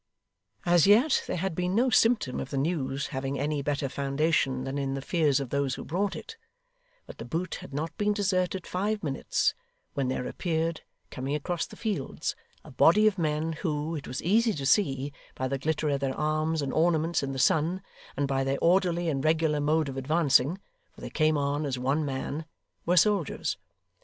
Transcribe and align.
As 0.65 0.87
yet 0.87 1.23
there 1.27 1.37
had 1.37 1.53
been 1.53 1.75
no 1.75 1.91
symptom 1.91 2.39
of 2.39 2.49
the 2.49 2.57
news 2.57 3.09
having 3.09 3.37
any 3.37 3.61
better 3.61 3.87
foundation 3.87 4.63
than 4.63 4.79
in 4.79 4.95
the 4.95 4.99
fears 5.03 5.39
of 5.39 5.51
those 5.51 5.75
who 5.75 5.85
brought 5.85 6.15
it, 6.15 6.37
but 7.05 7.19
The 7.19 7.25
Boot 7.25 7.59
had 7.61 7.71
not 7.71 7.95
been 7.99 8.11
deserted 8.11 8.65
five 8.65 9.03
minutes, 9.03 9.53
when 9.93 10.07
there 10.07 10.25
appeared, 10.27 10.81
coming 11.11 11.35
across 11.35 11.67
the 11.67 11.75
fields, 11.75 12.35
a 12.63 12.71
body 12.71 13.05
of 13.05 13.19
men 13.19 13.51
who, 13.53 13.95
it 13.95 14.07
was 14.07 14.23
easy 14.23 14.53
to 14.55 14.65
see, 14.65 15.13
by 15.35 15.47
the 15.47 15.59
glitter 15.59 15.87
of 15.89 15.99
their 15.99 16.15
arms 16.17 16.63
and 16.63 16.73
ornaments 16.73 17.21
in 17.21 17.31
the 17.31 17.37
sun, 17.37 17.83
and 18.17 18.27
by 18.27 18.43
their 18.43 18.57
orderly 18.59 19.07
and 19.07 19.23
regular 19.23 19.59
mode 19.59 19.87
of 19.87 19.97
advancing 19.97 20.59
for 20.91 21.01
they 21.01 21.11
came 21.11 21.37
on 21.37 21.63
as 21.63 21.77
one 21.77 22.03
man 22.03 22.45
were 22.87 22.97
soldiers. 22.97 23.55